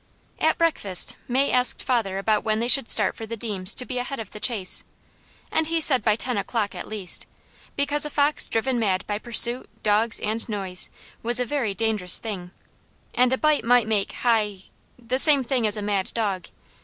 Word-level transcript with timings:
At 0.39 0.57
breakfast 0.57 1.15
May 1.27 1.51
asked 1.51 1.83
father 1.83 2.17
about 2.17 2.43
when 2.43 2.57
they 2.57 2.67
should 2.67 2.89
start 2.89 3.15
for 3.15 3.27
Deams' 3.27 3.75
to 3.75 3.85
be 3.85 3.99
ahead 3.99 4.19
of 4.19 4.31
the 4.31 4.39
chase, 4.39 4.83
and 5.51 5.67
he 5.67 5.79
said 5.79 6.03
by 6.03 6.15
ten 6.15 6.37
o'clock 6.37 6.73
at 6.73 6.87
least; 6.87 7.27
because 7.75 8.03
a 8.03 8.09
fox 8.09 8.47
driven 8.49 8.79
mad 8.79 9.05
by 9.05 9.19
pursuit, 9.19 9.69
dogs, 9.83 10.19
and 10.19 10.49
noise, 10.49 10.89
was 11.21 11.39
a 11.39 11.45
very 11.45 11.75
dangerous 11.75 12.17
thing, 12.17 12.49
and 13.13 13.31
a 13.31 13.37
bite 13.37 13.63
might 13.63 13.85
make 13.87 14.11
hy 14.13 14.63
the 14.97 15.19
same 15.19 15.43
thing 15.43 15.67
as 15.67 15.77
a 15.77 15.83
mad 15.83 16.11
dog. 16.15 16.47